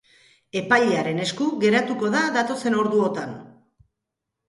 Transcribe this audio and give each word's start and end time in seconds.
Epailearen 0.61 1.21
esku 1.27 1.51
geratuko 1.65 2.11
da 2.17 2.25
datozen 2.41 2.83
orduotan. 2.83 3.41